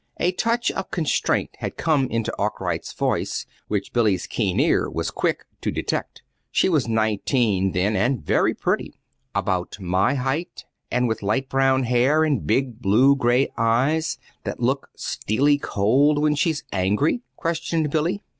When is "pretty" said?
8.55-8.99